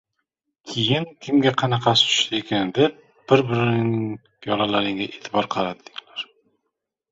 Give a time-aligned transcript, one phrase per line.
[0.69, 2.97] keyin kimga qanaqasi tushdiykan deb
[3.33, 6.27] bir-birlaringning piyolalaringga eʼtibor qaratdinglar.